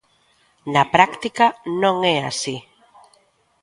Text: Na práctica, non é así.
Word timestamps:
Na 0.73 0.83
práctica, 0.95 1.45
non 1.81 1.95
é 2.15 2.17
así. 2.29 2.55